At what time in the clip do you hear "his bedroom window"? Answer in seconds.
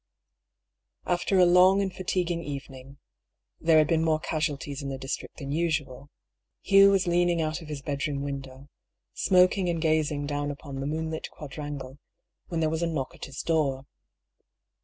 7.67-8.67